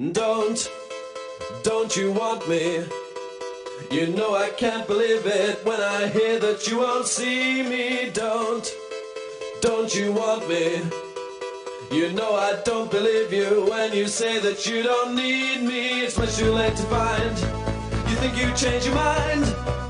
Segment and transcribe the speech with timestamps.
[0.00, 0.70] Don't,
[1.62, 2.82] don't you want me?
[3.90, 8.08] You know I can't believe it when I hear that you won't see me.
[8.10, 8.66] Don't,
[9.60, 10.80] don't you want me?
[11.90, 16.00] You know I don't believe you when you say that you don't need me.
[16.00, 17.38] It's much too late to find.
[18.08, 19.81] You think you change your mind?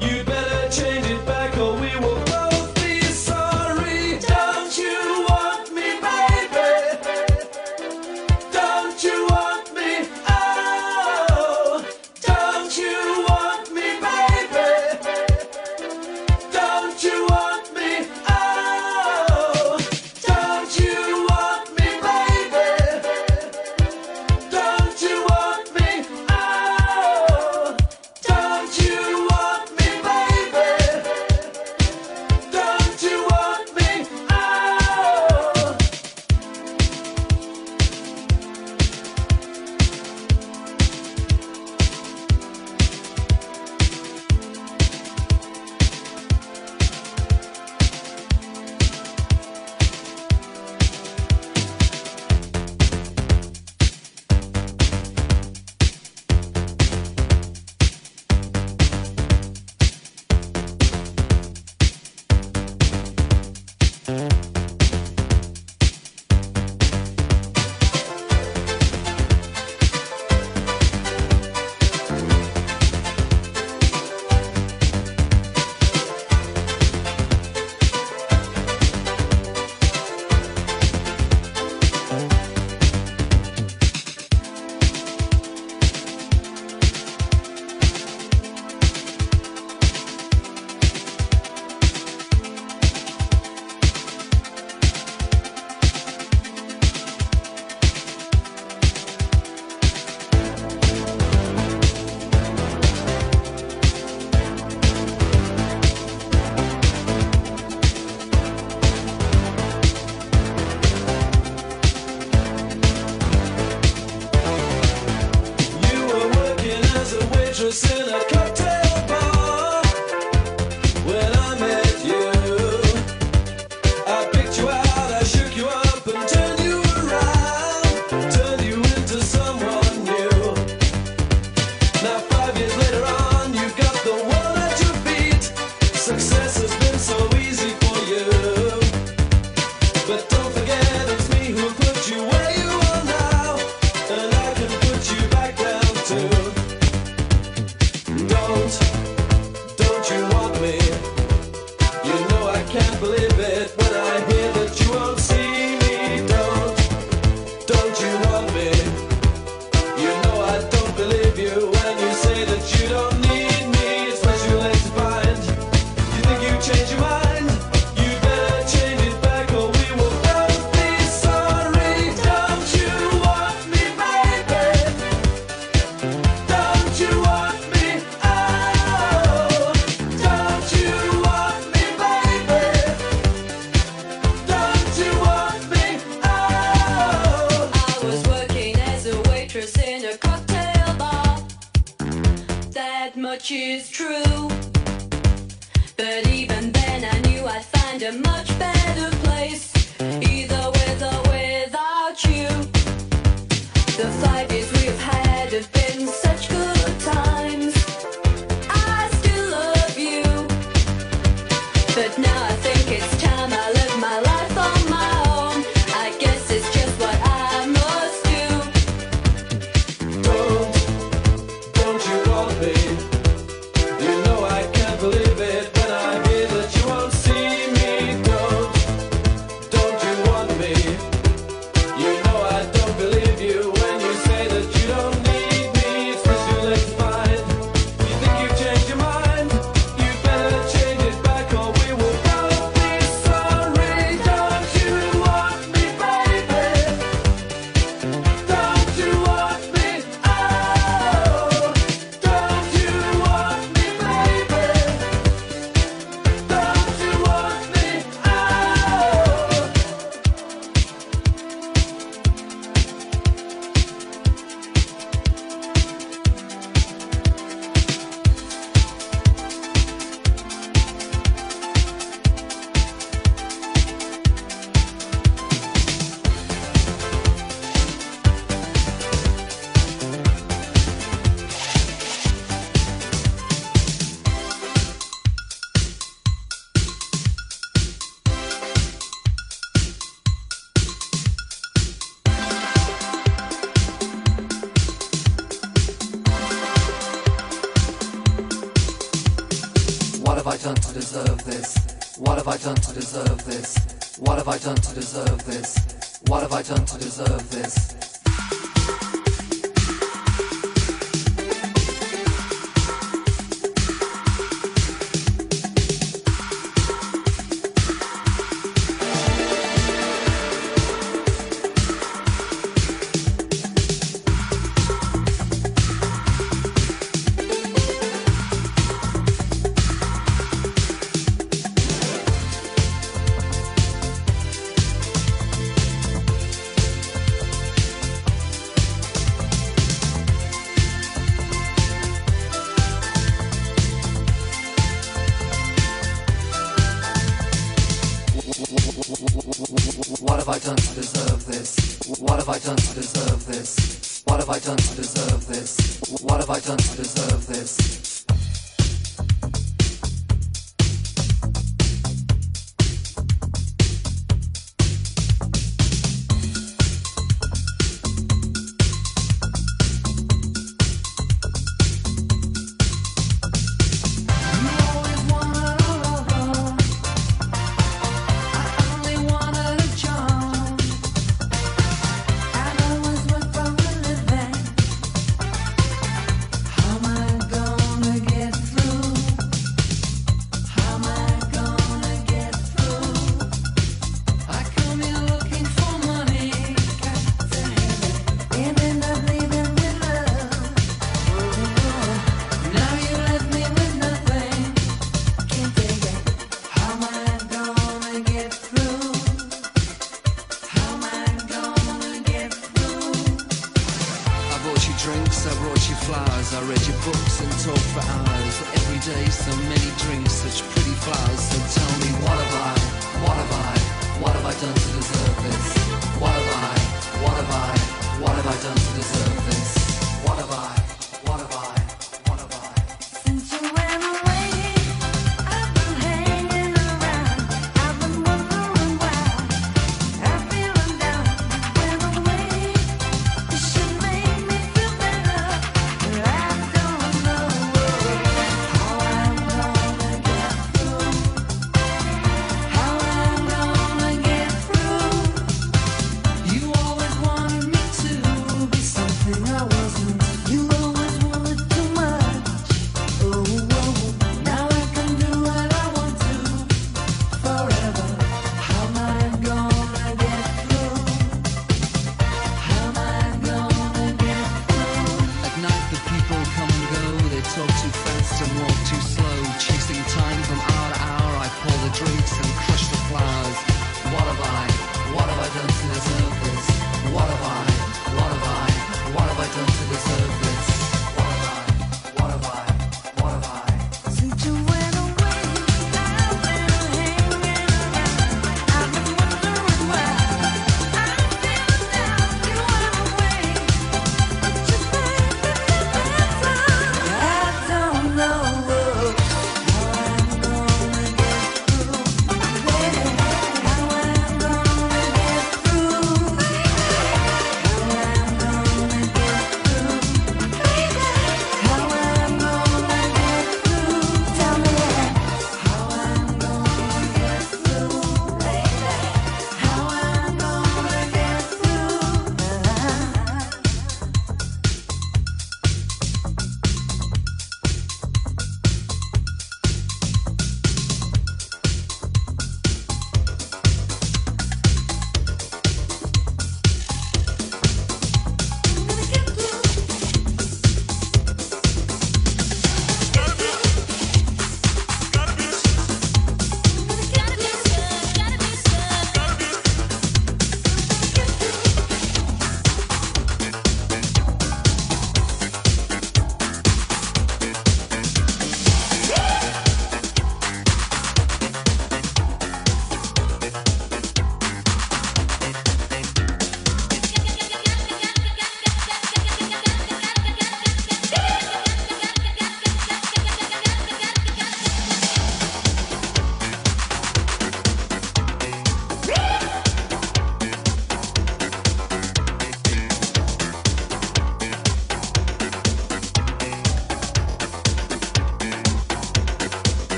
[303.37, 304.19] deserve this?
[304.19, 306.21] What have I done to deserve this?
[306.27, 308.02] What have I done to deserve this?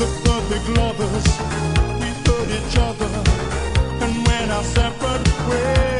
[0.00, 1.26] the perfect lovers.
[2.00, 3.10] We hurt each other,
[4.02, 5.99] and when our separate ways.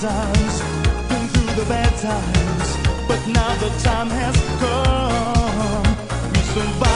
[0.00, 0.62] Times,
[1.10, 6.32] been through the bad times, but now the time has come.
[6.32, 6.89] We survive.